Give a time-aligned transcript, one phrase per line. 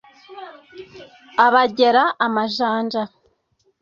[1.45, 3.01] abagera amajanja